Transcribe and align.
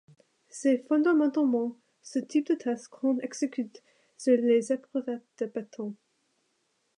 C'est 0.49 0.79
fondamentalement 0.87 1.77
ce 2.01 2.17
type 2.17 2.47
de 2.47 2.55
test 2.55 2.87
qu'on 2.87 3.19
exécute 3.19 3.83
sur 4.17 4.35
les 4.35 4.73
éprouvettes 4.73 5.21
de 5.37 5.45
béton. 5.45 5.93